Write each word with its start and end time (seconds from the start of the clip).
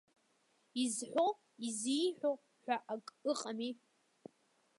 Изҳәо 0.83 1.27
изиҳәо 1.67 2.31
ҳәа 2.63 2.75
акы 2.93 3.13
ыҟами! 3.31 3.71